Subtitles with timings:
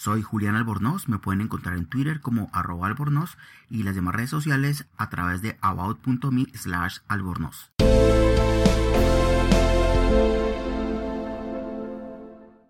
[0.00, 3.36] Soy Julián Albornoz, me pueden encontrar en Twitter como arroba albornoz
[3.68, 7.72] y las demás redes sociales a través de about.me slash albornoz.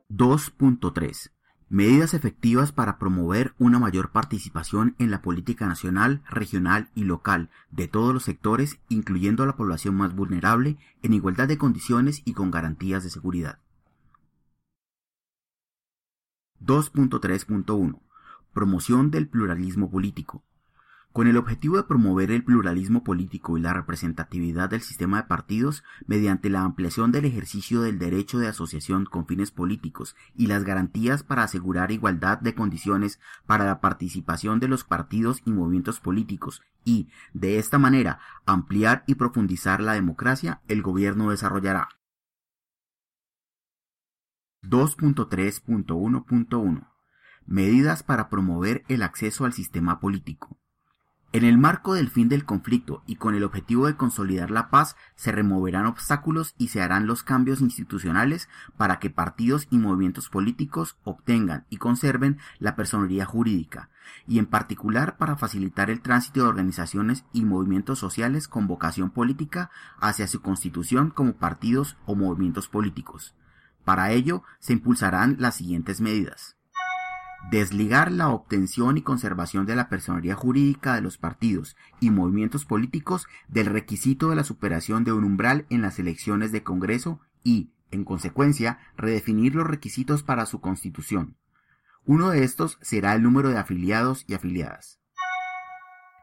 [0.09, 1.31] 2.3
[1.69, 7.89] Medidas efectivas para promover una mayor participación en la política nacional, regional y local de
[7.89, 12.51] todos los sectores, incluyendo a la población más vulnerable, en igualdad de condiciones y con
[12.51, 13.59] garantías de seguridad.
[16.65, 18.01] 2.3.1
[18.53, 20.43] Promoción del pluralismo político.
[21.13, 25.85] Con el objetivo de promover el pluralismo político y la representatividad del sistema de partidos
[26.07, 31.23] mediante la ampliación del ejercicio del derecho de asociación con fines políticos y las garantías
[31.23, 37.09] para asegurar igualdad de condiciones para la participación de los partidos y movimientos políticos y,
[37.33, 41.89] de esta manera, ampliar y profundizar la democracia, el gobierno desarrollará
[44.65, 46.89] 2.3.1.1
[47.47, 50.59] Medidas para promover el acceso al sistema político.
[51.31, 54.97] En el marco del fin del conflicto y con el objetivo de consolidar la paz,
[55.15, 60.97] se removerán obstáculos y se harán los cambios institucionales para que partidos y movimientos políticos
[61.05, 63.91] obtengan y conserven la personería jurídica,
[64.27, 69.71] y en particular para facilitar el tránsito de organizaciones y movimientos sociales con vocación política
[70.01, 73.37] hacia su constitución como partidos o movimientos políticos.
[73.89, 76.59] Para ello, se impulsarán las siguientes medidas.
[77.51, 83.27] Desligar la obtención y conservación de la personería jurídica de los partidos y movimientos políticos
[83.49, 88.05] del requisito de la superación de un umbral en las elecciones de Congreso y, en
[88.05, 91.39] consecuencia, redefinir los requisitos para su constitución.
[92.05, 95.01] Uno de estos será el número de afiliados y afiliadas.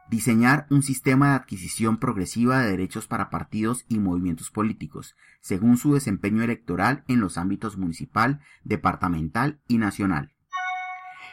[0.08, 5.94] Diseñar un sistema de adquisición progresiva de derechos para partidos y movimientos políticos, según su
[5.94, 10.32] desempeño electoral en los ámbitos municipal, departamental y nacional.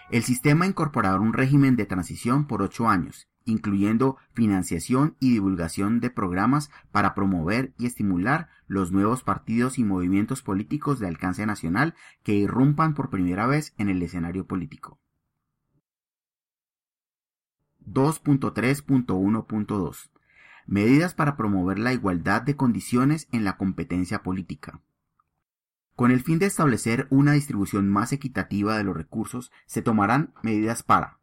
[0.10, 6.10] El sistema incorporará un régimen de transición por ocho años, incluyendo financiación y divulgación de
[6.10, 12.34] programas para promover y estimular los nuevos partidos y movimientos políticos de alcance nacional que
[12.34, 15.00] irrumpan por primera vez en el escenario político.
[17.86, 20.10] 2.3.1.2
[20.66, 24.80] Medidas para promover la igualdad de condiciones en la competencia política.
[25.96, 30.82] Con el fin de establecer una distribución más equitativa de los recursos, se tomarán medidas
[30.82, 31.20] para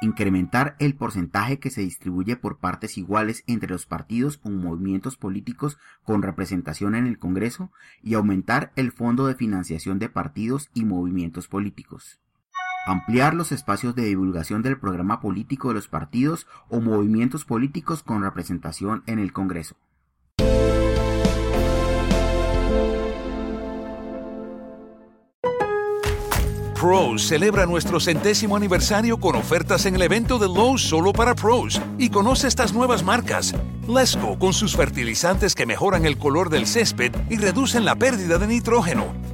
[0.00, 5.78] incrementar el porcentaje que se distribuye por partes iguales entre los partidos o movimientos políticos
[6.02, 7.70] con representación en el Congreso
[8.02, 12.21] y aumentar el fondo de financiación de partidos y movimientos políticos
[12.86, 18.22] ampliar los espacios de divulgación del programa político de los partidos o movimientos políticos con
[18.22, 19.76] representación en el Congreso.
[26.82, 31.80] Pros celebra nuestro centésimo aniversario con ofertas en el evento de Lowe's solo para pros
[31.96, 33.54] y conoce estas nuevas marcas.
[33.86, 38.48] Lesco con sus fertilizantes que mejoran el color del césped y reducen la pérdida de
[38.48, 39.14] nitrógeno.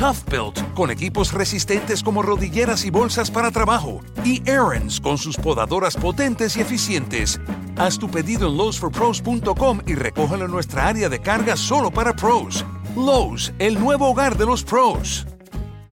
[0.00, 4.00] Tough Built con equipos resistentes como rodilleras y bolsas para trabajo.
[4.24, 7.38] Y Aaron's con sus podadoras potentes y eficientes.
[7.76, 12.64] Haz tu pedido en lowesforpros.com y recógelo en nuestra área de carga solo para pros.
[12.96, 15.26] Lowe's, el nuevo hogar de los pros.